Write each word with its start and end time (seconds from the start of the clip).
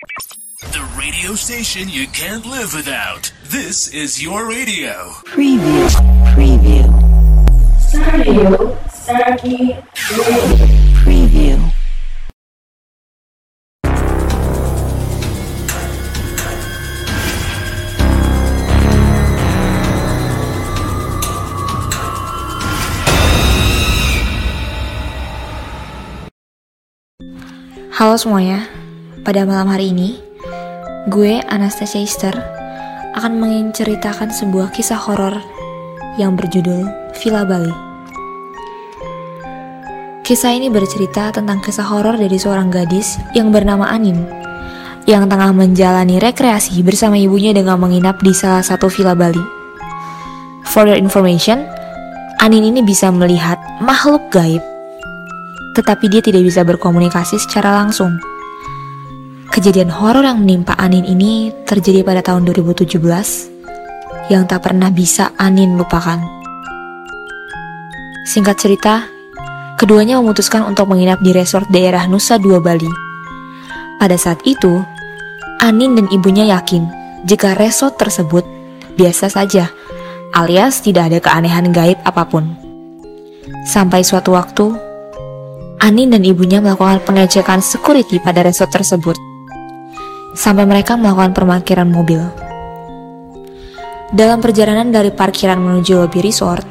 The 0.00 0.88
radio 0.98 1.34
station 1.34 1.90
you 1.90 2.06
can't 2.06 2.46
live 2.46 2.72
without. 2.74 3.30
This 3.44 3.92
is 3.92 4.22
your 4.22 4.48
radio. 4.48 5.10
Preview. 5.26 5.88
Preview. 6.32 6.88
Radio 7.92 8.78
Saki 8.88 9.76
Radio. 10.08 10.56
Preview. 11.04 11.70
Halo 27.92 28.16
semuanya, 28.16 28.64
pada 29.30 29.46
malam 29.46 29.70
hari 29.70 29.94
ini, 29.94 30.18
gue 31.06 31.38
Anastasia 31.46 32.02
Easter 32.02 32.34
akan 33.14 33.38
menceritakan 33.38 34.26
sebuah 34.26 34.74
kisah 34.74 34.98
horor 34.98 35.38
yang 36.18 36.34
berjudul 36.34 36.90
Villa 37.14 37.46
Bali. 37.46 37.70
Kisah 40.26 40.50
ini 40.50 40.66
bercerita 40.66 41.30
tentang 41.30 41.62
kisah 41.62 41.86
horor 41.86 42.18
dari 42.18 42.42
seorang 42.42 42.74
gadis 42.74 43.22
yang 43.30 43.54
bernama 43.54 43.86
Anin 43.86 44.18
yang 45.06 45.30
tengah 45.30 45.54
menjalani 45.54 46.18
rekreasi 46.18 46.82
bersama 46.82 47.14
ibunya 47.14 47.54
dengan 47.54 47.78
menginap 47.78 48.18
di 48.26 48.34
salah 48.34 48.66
satu 48.66 48.90
villa 48.90 49.14
Bali. 49.14 49.46
For 50.74 50.90
your 50.90 50.98
information, 50.98 51.70
Anin 52.42 52.66
ini 52.66 52.82
bisa 52.82 53.14
melihat 53.14 53.62
makhluk 53.78 54.26
gaib 54.34 54.58
tetapi 55.78 56.10
dia 56.10 56.18
tidak 56.18 56.42
bisa 56.42 56.66
berkomunikasi 56.66 57.38
secara 57.38 57.78
langsung. 57.78 58.18
Kejadian 59.50 59.90
horor 59.90 60.22
yang 60.22 60.46
menimpa 60.46 60.78
Anin 60.78 61.02
ini 61.02 61.50
terjadi 61.66 62.06
pada 62.06 62.22
tahun 62.22 62.46
2017 62.46 63.02
yang 64.30 64.46
tak 64.46 64.62
pernah 64.62 64.94
bisa 64.94 65.34
Anin 65.42 65.74
lupakan. 65.74 66.22
Singkat 68.30 68.56
cerita, 68.62 69.10
keduanya 69.74 70.22
memutuskan 70.22 70.62
untuk 70.70 70.86
menginap 70.86 71.18
di 71.18 71.34
resort 71.34 71.66
daerah 71.66 72.06
Nusa 72.06 72.38
Dua 72.38 72.62
Bali. 72.62 72.86
Pada 73.98 74.14
saat 74.14 74.38
itu, 74.46 74.86
Anin 75.58 75.98
dan 75.98 76.06
ibunya 76.14 76.46
yakin 76.46 76.86
jika 77.26 77.58
resort 77.58 77.98
tersebut 77.98 78.46
biasa 78.94 79.34
saja, 79.34 79.66
alias 80.30 80.78
tidak 80.78 81.10
ada 81.10 81.18
keanehan 81.18 81.74
gaib 81.74 81.98
apa 82.06 82.22
pun. 82.22 82.54
Sampai 83.66 84.06
suatu 84.06 84.30
waktu, 84.38 84.78
Anin 85.82 86.14
dan 86.14 86.22
ibunya 86.22 86.62
melakukan 86.62 87.02
pengecekan 87.02 87.58
security 87.58 88.22
pada 88.22 88.46
resort 88.46 88.70
tersebut. 88.70 89.29
Sampai 90.30 90.64
mereka 90.66 90.94
melakukan 90.94 91.34
parkiran 91.34 91.90
mobil. 91.90 92.22
Dalam 94.10 94.42
perjalanan 94.42 94.90
dari 94.90 95.14
parkiran 95.14 95.58
menuju 95.58 96.02
lobi 96.02 96.18
resort, 96.22 96.66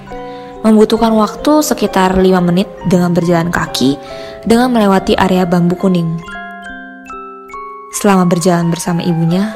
membutuhkan 0.63 1.15
waktu 1.15 1.63
sekitar 1.63 2.19
5 2.19 2.23
menit 2.43 2.67
dengan 2.87 3.15
berjalan 3.15 3.47
kaki 3.47 3.95
dengan 4.43 4.71
melewati 4.71 5.15
area 5.15 5.47
bambu 5.47 5.79
kuning. 5.79 6.19
Selama 7.95 8.27
berjalan 8.27 8.67
bersama 8.67 9.03
ibunya, 9.03 9.55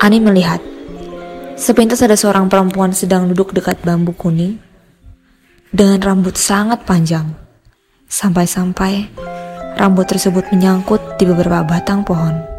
Anin 0.00 0.24
melihat 0.24 0.60
sepintas 1.54 2.02
ada 2.02 2.18
seorang 2.18 2.50
perempuan 2.50 2.92
sedang 2.92 3.30
duduk 3.30 3.54
dekat 3.54 3.80
bambu 3.80 4.12
kuning 4.16 4.60
dengan 5.72 6.00
rambut 6.00 6.36
sangat 6.36 6.82
panjang. 6.84 7.32
Sampai-sampai 8.08 9.08
rambut 9.76 10.06
tersebut 10.06 10.48
menyangkut 10.52 11.00
di 11.16 11.24
beberapa 11.26 11.64
batang 11.64 12.04
pohon. 12.04 12.53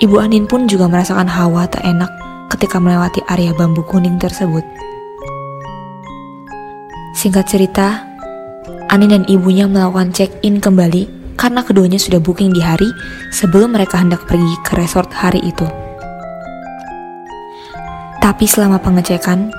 Ibu 0.00 0.16
Anin 0.16 0.48
pun 0.48 0.64
juga 0.64 0.88
merasakan 0.88 1.28
hawa 1.28 1.68
tak 1.68 1.84
enak 1.84 2.08
ketika 2.48 2.80
melewati 2.80 3.20
area 3.28 3.52
bambu 3.52 3.84
kuning 3.84 4.16
tersebut. 4.16 4.64
Singkat 7.12 7.44
cerita, 7.44 8.08
Anin 8.88 9.12
dan 9.12 9.24
ibunya 9.28 9.68
melakukan 9.68 10.08
check-in 10.16 10.56
kembali 10.56 11.36
karena 11.36 11.60
keduanya 11.60 12.00
sudah 12.00 12.16
booking 12.16 12.48
di 12.48 12.64
hari 12.64 12.88
sebelum 13.28 13.76
mereka 13.76 14.00
hendak 14.00 14.24
pergi 14.24 14.56
ke 14.64 14.72
resort 14.80 15.12
hari 15.12 15.44
itu. 15.44 15.68
Tapi 18.24 18.48
selama 18.48 18.80
pengecekan, 18.80 19.52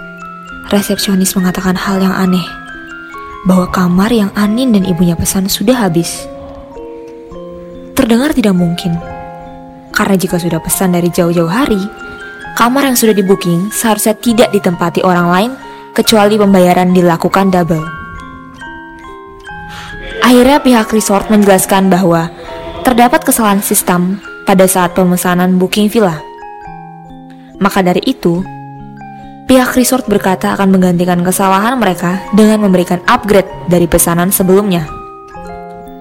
resepsionis 0.73 1.37
mengatakan 1.37 1.77
hal 1.77 2.01
yang 2.01 2.17
aneh 2.17 2.45
bahwa 3.45 3.69
kamar 3.69 4.09
yang 4.09 4.33
Anin 4.33 4.73
dan 4.73 4.89
ibunya 4.89 5.13
pesan 5.13 5.45
sudah 5.45 5.85
habis. 5.85 6.25
Terdengar 7.93 8.33
tidak 8.33 8.57
mungkin, 8.57 8.97
karena 9.91 10.15
jika 10.17 10.39
sudah 10.39 10.59
pesan 10.63 10.95
dari 10.95 11.11
jauh-jauh 11.11 11.51
hari, 11.51 11.79
kamar 12.57 12.89
yang 12.91 12.97
sudah 12.97 13.15
di 13.15 13.23
booking 13.23 13.69
seharusnya 13.69 14.15
tidak 14.17 14.49
ditempati 14.55 15.03
orang 15.03 15.27
lain 15.27 15.51
kecuali 15.93 16.39
pembayaran 16.39 16.95
dilakukan 16.95 17.51
double. 17.51 17.83
Akhirnya 20.23 20.63
pihak 20.63 20.89
resort 20.95 21.27
menjelaskan 21.27 21.91
bahwa 21.91 22.31
terdapat 22.87 23.21
kesalahan 23.27 23.59
sistem 23.59 24.23
pada 24.47 24.63
saat 24.65 24.95
pemesanan 24.95 25.59
booking 25.59 25.91
villa. 25.91 26.17
Maka 27.61 27.85
dari 27.85 28.01
itu, 28.07 28.41
Pihak 29.51 29.75
resort 29.75 30.07
berkata 30.07 30.55
akan 30.55 30.71
menggantikan 30.71 31.19
kesalahan 31.27 31.75
mereka 31.75 32.23
dengan 32.31 32.63
memberikan 32.63 33.03
upgrade 33.03 33.51
dari 33.67 33.83
pesanan 33.83 34.31
sebelumnya. 34.31 35.00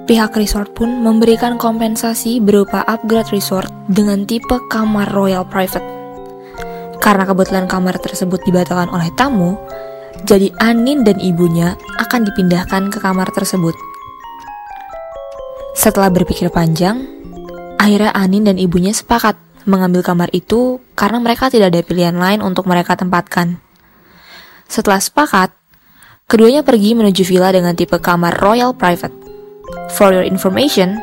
Pihak 0.08 0.32
resort 0.36 0.72
pun 0.72 1.02
memberikan 1.02 1.60
kompensasi 1.60 2.40
berupa 2.40 2.84
upgrade 2.86 3.30
resort 3.34 3.68
dengan 3.86 4.24
tipe 4.24 4.56
kamar 4.70 5.10
royal 5.12 5.44
private. 5.46 5.84
Karena 7.00 7.24
kebetulan 7.24 7.64
kamar 7.64 7.96
tersebut 7.96 8.44
dibatalkan 8.44 8.92
oleh 8.92 9.08
tamu, 9.16 9.56
jadi 10.28 10.52
Anin 10.60 11.00
dan 11.06 11.16
ibunya 11.16 11.76
akan 11.96 12.28
dipindahkan 12.28 12.92
ke 12.92 12.98
kamar 13.00 13.32
tersebut. 13.32 13.72
Setelah 15.72 16.12
berpikir 16.12 16.52
panjang, 16.52 17.06
akhirnya 17.80 18.12
Anin 18.12 18.44
dan 18.44 18.60
ibunya 18.60 18.92
sepakat 18.92 19.38
mengambil 19.64 20.04
kamar 20.04 20.28
itu 20.32 20.80
karena 20.96 21.20
mereka 21.20 21.48
tidak 21.48 21.72
ada 21.72 21.80
pilihan 21.80 22.16
lain 22.16 22.40
untuk 22.44 22.68
mereka 22.68 22.96
tempatkan. 22.96 23.60
Setelah 24.68 25.00
sepakat, 25.00 25.52
keduanya 26.28 26.60
pergi 26.60 26.94
menuju 26.94 27.22
villa 27.24 27.48
dengan 27.48 27.72
tipe 27.74 27.96
kamar 27.96 28.36
Royal 28.38 28.76
Private. 28.76 29.19
For 29.94 30.14
your 30.14 30.24
information, 30.24 30.98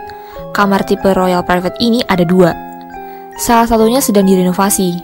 kamar 0.56 0.84
tipe 0.88 1.08
Royal 1.14 1.44
Private 1.44 1.78
ini 1.78 2.02
ada 2.08 2.24
dua. 2.24 2.52
Salah 3.38 3.70
satunya 3.70 4.02
sedang 4.02 4.26
direnovasi. 4.26 4.98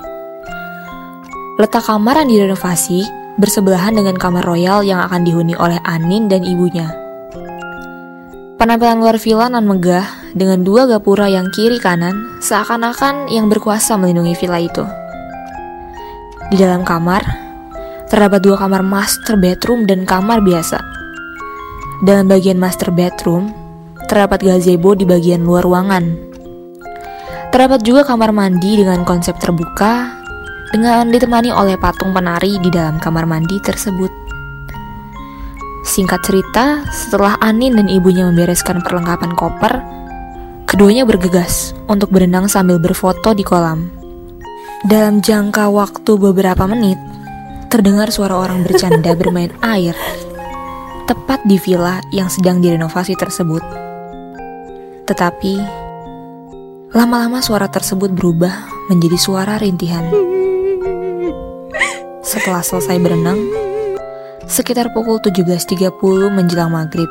Letak 1.61 1.85
kamar 1.85 2.25
yang 2.25 2.29
direnovasi 2.33 3.05
bersebelahan 3.37 3.93
dengan 3.93 4.17
kamar 4.17 4.41
royal 4.45 4.81
yang 4.81 5.01
akan 5.05 5.21
dihuni 5.21 5.53
oleh 5.53 5.77
Anin 5.85 6.25
dan 6.25 6.41
ibunya. 6.41 6.89
Penampilan 8.57 9.03
luar 9.03 9.19
villa 9.19 9.51
nan 9.51 9.67
megah 9.67 10.33
dengan 10.33 10.63
dua 10.63 10.87
gapura 10.87 11.27
yang 11.29 11.51
kiri 11.51 11.77
kanan 11.77 12.39
seakan-akan 12.41 13.27
yang 13.29 13.51
berkuasa 13.51 13.99
melindungi 13.99 14.33
villa 14.39 14.57
itu. 14.61 14.85
Di 16.49 16.55
dalam 16.57 16.87
kamar, 16.87 17.21
terdapat 18.07 18.39
dua 18.39 18.55
kamar 18.57 18.81
master 18.81 19.35
bedroom 19.35 19.83
dan 19.89 20.07
kamar 20.07 20.39
biasa. 20.39 21.02
Dalam 22.03 22.27
bagian 22.27 22.59
master 22.59 22.91
bedroom, 22.91 23.55
terdapat 24.11 24.43
gazebo 24.43 24.91
di 24.91 25.07
bagian 25.07 25.47
luar 25.47 25.63
ruangan. 25.63 26.03
Terdapat 27.47 27.79
juga 27.87 28.03
kamar 28.03 28.35
mandi 28.35 28.75
dengan 28.75 29.07
konsep 29.07 29.39
terbuka 29.39 30.11
dengan 30.75 31.07
ditemani 31.07 31.55
oleh 31.55 31.79
patung 31.79 32.11
penari 32.11 32.59
di 32.59 32.67
dalam 32.67 32.99
kamar 32.99 33.23
mandi 33.23 33.55
tersebut. 33.63 34.11
Singkat 35.87 36.19
cerita, 36.27 36.83
setelah 36.91 37.39
Anin 37.39 37.79
dan 37.79 37.87
ibunya 37.87 38.27
membereskan 38.27 38.83
perlengkapan 38.83 39.31
koper, 39.31 39.79
keduanya 40.67 41.07
bergegas 41.07 41.71
untuk 41.87 42.11
berenang 42.11 42.51
sambil 42.51 42.83
berfoto 42.83 43.31
di 43.31 43.47
kolam. 43.47 43.87
Dalam 44.83 45.23
jangka 45.23 45.71
waktu 45.71 46.19
beberapa 46.19 46.67
menit, 46.67 46.99
terdengar 47.71 48.11
suara 48.11 48.35
orang 48.35 48.67
bercanda 48.67 49.15
bermain 49.15 49.55
air, 49.63 49.95
tepat 51.13 51.45
di 51.45 51.61
villa 51.61 52.01
yang 52.09 52.25
sedang 52.25 52.57
direnovasi 52.57 53.13
tersebut. 53.13 53.61
Tetapi, 55.05 55.53
lama-lama 56.89 57.37
suara 57.37 57.69
tersebut 57.69 58.09
berubah 58.09 58.65
menjadi 58.89 59.17
suara 59.21 59.61
rintihan. 59.61 60.09
Setelah 62.25 62.65
selesai 62.65 62.97
berenang, 62.97 63.37
sekitar 64.49 64.89
pukul 64.89 65.21
17.30 65.21 65.93
menjelang 66.33 66.73
maghrib. 66.73 67.05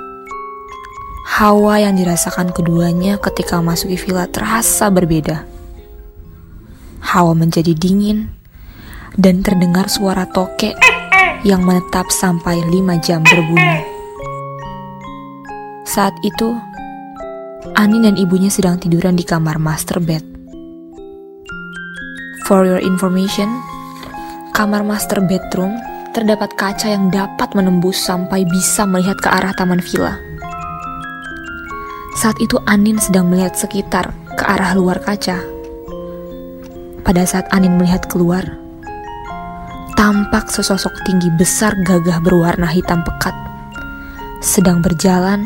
Hawa 1.38 1.78
yang 1.78 1.94
dirasakan 1.94 2.50
keduanya 2.50 3.22
ketika 3.22 3.62
memasuki 3.62 3.94
villa 3.94 4.26
terasa 4.26 4.90
berbeda. 4.90 5.46
Hawa 7.06 7.38
menjadi 7.38 7.70
dingin 7.70 8.34
dan 9.14 9.46
terdengar 9.46 9.86
suara 9.86 10.26
tokek 10.26 10.74
yang 11.46 11.62
menetap 11.62 12.10
sampai 12.10 12.66
lima 12.66 12.98
jam 12.98 13.22
berbunyi. 13.22 13.91
Saat 15.92 16.16
itu, 16.24 16.56
Anin 17.76 18.08
dan 18.08 18.16
ibunya 18.16 18.48
sedang 18.48 18.80
tiduran 18.80 19.12
di 19.12 19.28
kamar 19.28 19.60
master 19.60 20.00
bed. 20.00 20.24
For 22.48 22.64
your 22.64 22.80
information, 22.80 23.60
kamar 24.56 24.88
master 24.88 25.20
bedroom 25.20 25.76
terdapat 26.16 26.56
kaca 26.56 26.88
yang 26.88 27.12
dapat 27.12 27.52
menembus 27.52 28.00
sampai 28.00 28.48
bisa 28.48 28.88
melihat 28.88 29.20
ke 29.20 29.28
arah 29.28 29.52
taman 29.52 29.84
villa. 29.84 30.16
Saat 32.16 32.40
itu 32.40 32.56
Anin 32.64 32.96
sedang 32.96 33.28
melihat 33.28 33.52
sekitar 33.52 34.16
ke 34.40 34.48
arah 34.48 34.72
luar 34.72 34.96
kaca. 34.96 35.44
Pada 37.04 37.28
saat 37.28 37.44
Anin 37.52 37.76
melihat 37.76 38.08
keluar, 38.08 38.40
tampak 40.00 40.48
sesosok 40.48 41.04
tinggi 41.04 41.28
besar 41.36 41.76
gagah 41.84 42.24
berwarna 42.24 42.72
hitam 42.72 43.04
pekat 43.04 43.36
sedang 44.40 44.80
berjalan 44.80 45.44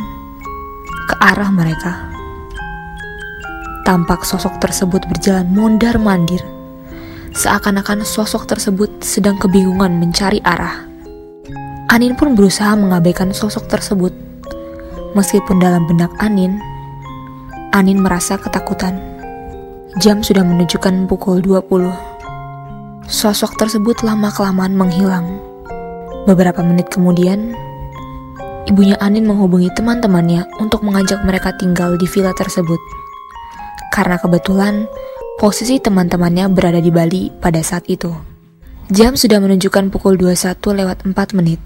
ke 1.07 1.15
arah 1.23 1.51
mereka. 1.55 2.11
Tampak 3.87 4.27
sosok 4.27 4.59
tersebut 4.59 5.07
berjalan 5.07 5.47
mondar-mandir, 5.47 6.43
seakan-akan 7.39 8.03
sosok 8.03 8.51
tersebut 8.51 8.91
sedang 8.99 9.39
kebingungan 9.39 10.03
mencari 10.03 10.43
arah. 10.43 10.83
Anin 11.87 12.19
pun 12.19 12.35
berusaha 12.35 12.75
mengabaikan 12.75 13.31
sosok 13.31 13.71
tersebut. 13.71 14.11
Meskipun 15.15 15.63
dalam 15.63 15.87
benak 15.87 16.11
Anin, 16.19 16.59
Anin 17.71 18.03
merasa 18.03 18.35
ketakutan. 18.35 18.99
Jam 20.03 20.21
sudah 20.21 20.43
menunjukkan 20.43 21.07
pukul 21.07 21.41
20. 21.41 21.89
Sosok 23.07 23.55
tersebut 23.55 24.03
lama-kelamaan 24.03 24.75
menghilang. 24.75 25.39
Beberapa 26.27 26.59
menit 26.61 26.91
kemudian, 26.91 27.55
ibunya 28.67 28.99
Anin 28.99 29.27
menghubungi 29.27 29.71
teman-temannya 29.75 30.47
untuk 30.59 30.83
mengajak 30.83 31.23
mereka 31.23 31.55
tinggal 31.55 31.95
di 31.99 32.07
villa 32.11 32.35
tersebut. 32.35 32.79
Karena 33.95 34.19
kebetulan 34.21 34.91
posisi 35.41 35.79
teman-temannya 35.81 36.51
berada 36.53 36.83
di 36.83 36.91
Bali 36.91 37.31
pada 37.31 37.63
saat 37.63 37.87
itu. 37.87 38.13
Jam 38.91 39.19
sudah 39.19 39.43
menunjukkan 39.43 39.91
pukul 39.91 40.15
21 40.15 40.63
lewat 40.63 41.03
4 41.03 41.39
menit. 41.39 41.59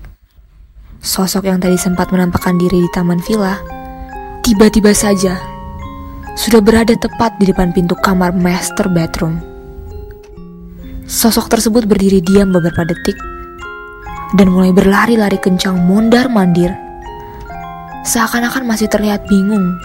Sosok 1.00 1.49
yang 1.49 1.61
tadi 1.61 1.81
sempat 1.81 2.12
menampakkan 2.12 2.61
diri 2.61 2.85
di 2.85 2.91
taman 2.93 3.20
villa, 3.25 3.56
tiba-tiba 4.44 4.93
saja 4.93 5.37
sudah 6.37 6.61
berada 6.64 6.96
tepat 6.96 7.37
di 7.37 7.49
depan 7.49 7.73
pintu 7.73 7.96
kamar 8.00 8.32
master 8.32 8.88
bedroom. 8.88 9.41
Sosok 11.05 11.53
tersebut 11.53 11.85
berdiri 11.85 12.23
diam 12.25 12.55
beberapa 12.55 12.87
detik 12.87 13.19
dan 14.38 14.49
mulai 14.49 14.70
berlari-lari 14.70 15.37
kencang 15.37 15.76
mondar-mandir. 15.76 16.90
Seakan-akan 18.00 18.64
masih 18.64 18.88
terlihat 18.88 19.29
bingung 19.29 19.76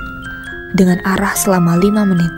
dengan 0.71 1.03
arah 1.03 1.35
selama 1.35 1.75
lima 1.75 2.07
menit. 2.07 2.31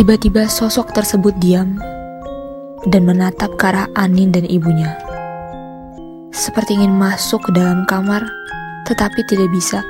Tiba-tiba 0.00 0.48
sosok 0.48 0.96
tersebut 0.96 1.36
diam 1.36 1.76
dan 2.88 3.04
menatap 3.04 3.52
ke 3.60 3.68
arah 3.68 3.84
Anin 3.92 4.32
dan 4.32 4.48
ibunya. 4.48 4.96
Seperti 6.32 6.80
ingin 6.80 6.96
masuk 6.96 7.44
ke 7.44 7.50
dalam 7.52 7.84
kamar, 7.84 8.24
tetapi 8.88 9.20
tidak 9.28 9.52
bisa. 9.52 9.84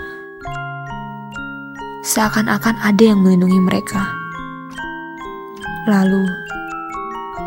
Seakan-akan 2.02 2.82
ada 2.82 3.02
yang 3.06 3.22
melindungi 3.22 3.62
mereka. 3.62 4.02
Lalu, 5.86 6.26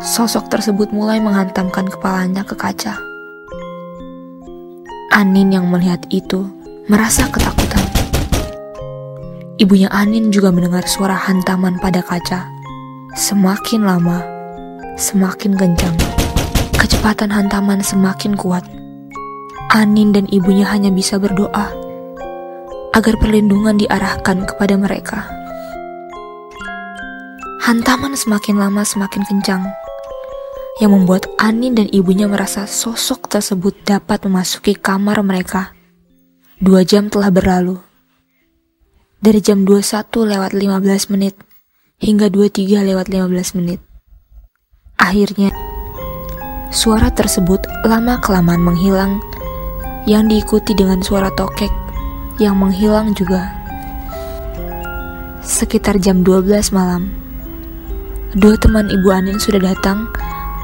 sosok 0.00 0.48
tersebut 0.48 0.88
mulai 0.88 1.20
menghantamkan 1.20 1.84
kepalanya 1.92 2.48
ke 2.48 2.56
kaca. 2.56 2.96
Anin 5.12 5.52
yang 5.52 5.68
melihat 5.68 6.00
itu 6.08 6.55
merasa 6.86 7.26
ketakutan. 7.26 7.82
Ibunya 9.58 9.90
Anin 9.90 10.30
juga 10.30 10.54
mendengar 10.54 10.86
suara 10.86 11.18
hantaman 11.18 11.82
pada 11.82 11.98
kaca. 11.98 12.46
Semakin 13.18 13.82
lama, 13.82 14.22
semakin 14.94 15.58
kencang. 15.58 15.96
Kecepatan 16.78 17.34
hantaman 17.34 17.82
semakin 17.82 18.38
kuat. 18.38 18.62
Anin 19.74 20.14
dan 20.14 20.30
ibunya 20.30 20.62
hanya 20.70 20.94
bisa 20.94 21.18
berdoa 21.18 21.74
agar 22.94 23.14
perlindungan 23.18 23.76
diarahkan 23.76 24.46
kepada 24.46 24.78
mereka. 24.78 25.26
Hantaman 27.66 28.14
semakin 28.14 28.62
lama 28.62 28.86
semakin 28.86 29.26
kencang, 29.26 29.66
yang 30.78 30.94
membuat 30.94 31.26
Anin 31.36 31.74
dan 31.74 31.90
ibunya 31.90 32.30
merasa 32.30 32.64
sosok 32.64 33.26
tersebut 33.26 33.74
dapat 33.82 34.22
memasuki 34.22 34.78
kamar 34.78 35.20
mereka. 35.26 35.75
Dua 36.56 36.88
jam 36.88 37.12
telah 37.12 37.28
berlalu 37.28 37.76
dari 39.20 39.44
jam 39.44 39.68
21 39.68 40.08
lewat 40.08 40.56
15 40.56 41.12
menit 41.12 41.36
hingga 42.00 42.32
23 42.32 42.80
lewat 42.80 43.12
15 43.12 43.60
menit. 43.60 43.76
Akhirnya, 44.96 45.52
suara 46.72 47.12
tersebut 47.12 47.60
lama-kelamaan 47.84 48.64
menghilang 48.64 49.20
yang 50.08 50.32
diikuti 50.32 50.72
dengan 50.72 51.04
suara 51.04 51.28
tokek 51.36 51.68
yang 52.40 52.56
menghilang 52.56 53.12
juga. 53.12 53.52
Sekitar 55.44 56.00
jam 56.00 56.24
12 56.24 56.72
malam, 56.72 57.12
dua 58.32 58.56
teman 58.56 58.88
Ibu 58.88 59.12
Anin 59.12 59.36
sudah 59.36 59.60
datang, 59.60 60.08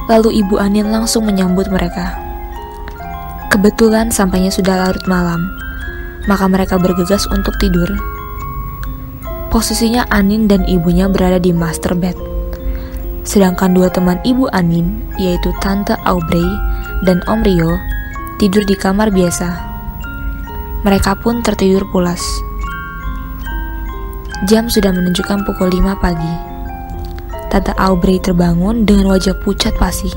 lalu 0.08 0.40
Ibu 0.40 0.56
Anin 0.56 0.88
langsung 0.88 1.28
menyambut 1.28 1.68
mereka. 1.68 2.16
Kebetulan 3.52 4.08
sampainya 4.08 4.48
sudah 4.48 4.88
larut 4.88 5.04
malam, 5.04 5.52
maka 6.30 6.46
mereka 6.46 6.78
bergegas 6.78 7.26
untuk 7.30 7.54
tidur. 7.58 7.88
Posisinya 9.50 10.08
Anin 10.08 10.48
dan 10.48 10.64
ibunya 10.64 11.10
berada 11.10 11.36
di 11.36 11.52
master 11.52 11.92
bed. 11.92 12.16
Sedangkan 13.22 13.76
dua 13.76 13.92
teman 13.92 14.19
ibu 14.24 14.48
Anin, 14.50 15.04
yaitu 15.20 15.52
Tante 15.60 15.94
Aubrey 16.08 16.46
dan 17.04 17.20
Om 17.28 17.44
Rio, 17.44 17.76
tidur 18.40 18.64
di 18.64 18.74
kamar 18.74 19.12
biasa. 19.12 19.70
Mereka 20.82 21.20
pun 21.22 21.44
tertidur 21.44 21.86
pulas. 21.92 22.22
Jam 24.50 24.66
sudah 24.66 24.90
menunjukkan 24.90 25.46
pukul 25.46 25.70
5 25.70 26.02
pagi. 26.02 26.34
Tante 27.46 27.70
Aubrey 27.78 28.18
terbangun 28.18 28.82
dengan 28.82 29.14
wajah 29.14 29.38
pucat 29.46 29.76
pasi. 29.78 30.10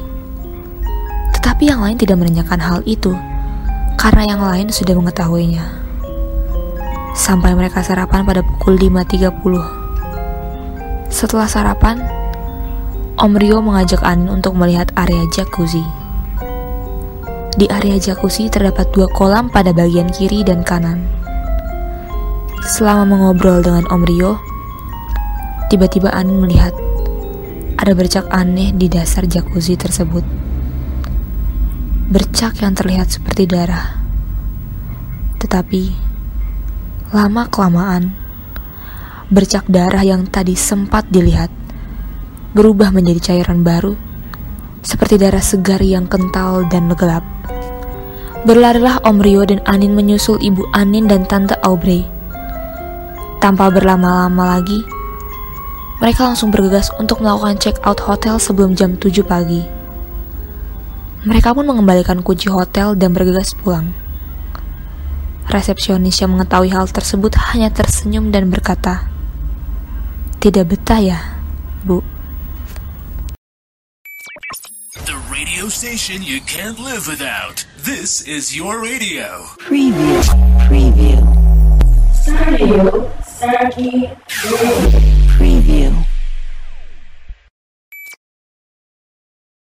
Tetapi 1.38 1.70
yang 1.70 1.86
lain 1.86 2.00
tidak 2.00 2.18
menanyakan 2.18 2.58
hal 2.58 2.80
itu, 2.90 3.14
karena 4.02 4.34
yang 4.34 4.42
lain 4.42 4.74
sudah 4.74 4.98
mengetahuinya 4.98 5.85
sampai 7.16 7.56
mereka 7.56 7.80
sarapan 7.80 8.28
pada 8.28 8.44
pukul 8.44 8.76
5.30. 8.76 9.32
Setelah 11.08 11.48
sarapan, 11.48 12.04
Om 13.16 13.40
Rio 13.40 13.64
mengajak 13.64 14.04
Anin 14.04 14.28
untuk 14.28 14.60
melihat 14.60 14.92
area 15.00 15.24
jacuzzi. 15.32 15.80
Di 17.56 17.72
area 17.72 17.96
jacuzzi 17.96 18.52
terdapat 18.52 18.92
dua 18.92 19.08
kolam 19.16 19.48
pada 19.48 19.72
bagian 19.72 20.12
kiri 20.12 20.44
dan 20.44 20.68
kanan. 20.68 21.08
Selama 22.68 23.08
mengobrol 23.08 23.64
dengan 23.64 23.88
Om 23.88 24.04
Rio, 24.04 24.36
tiba-tiba 25.72 26.12
Anin 26.12 26.44
melihat 26.44 26.76
ada 27.80 27.96
bercak 27.96 28.28
aneh 28.28 28.76
di 28.76 28.92
dasar 28.92 29.24
jacuzzi 29.24 29.80
tersebut. 29.80 30.28
Bercak 32.12 32.60
yang 32.60 32.76
terlihat 32.76 33.08
seperti 33.08 33.48
darah. 33.48 34.04
Tetapi 35.40 36.05
Lama-kelamaan, 37.16 38.12
bercak 39.32 39.64
darah 39.72 40.04
yang 40.04 40.28
tadi 40.28 40.52
sempat 40.52 41.08
dilihat 41.08 41.48
berubah 42.52 42.92
menjadi 42.92 43.32
cairan 43.32 43.64
baru, 43.64 43.96
seperti 44.84 45.16
darah 45.16 45.40
segar 45.40 45.80
yang 45.80 46.12
kental 46.12 46.68
dan 46.68 46.92
gelap. 46.92 47.24
Berlarilah 48.44 49.00
Om 49.08 49.24
Rio 49.24 49.48
dan 49.48 49.64
Anin 49.64 49.96
menyusul 49.96 50.44
Ibu 50.44 50.76
Anin 50.76 51.08
dan 51.08 51.24
Tante 51.24 51.56
Aubrey. 51.64 52.04
Tanpa 53.40 53.72
berlama-lama 53.72 54.60
lagi, 54.60 54.84
mereka 56.04 56.28
langsung 56.28 56.52
bergegas 56.52 56.92
untuk 57.00 57.24
melakukan 57.24 57.56
check 57.64 57.80
out 57.88 58.04
hotel 58.04 58.44
sebelum 58.44 58.76
jam 58.76 59.00
7 59.00 59.24
pagi. 59.24 59.64
Mereka 61.24 61.56
pun 61.56 61.64
mengembalikan 61.64 62.20
kunci 62.20 62.52
hotel 62.52 62.92
dan 63.00 63.16
bergegas 63.16 63.56
pulang. 63.56 64.05
Resepsionis 65.46 66.18
yang 66.20 66.34
mengetahui 66.34 66.74
hal 66.74 66.90
tersebut 66.90 67.38
hanya 67.54 67.70
tersenyum 67.70 68.34
dan 68.34 68.50
berkata, 68.50 69.06
"Tidak 70.42 70.66
betah 70.66 71.00
ya, 71.00 71.20
Bu." 71.86 72.02
The 75.06 75.18
radio 75.30 75.70
station 75.70 76.26
you 76.26 76.42
can't 76.50 76.82
live 76.82 77.06
without. 77.06 77.64
This 77.78 78.26
is 78.26 78.58
your 78.58 78.82
radio. 78.82 79.46
Preview. 79.62 80.18
Preview. 80.66 81.22
Stardio 82.26 83.06
Saki 83.22 84.10
Radio. 84.50 85.15